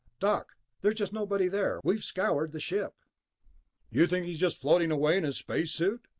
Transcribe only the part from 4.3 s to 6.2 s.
just floated away in his space suit?"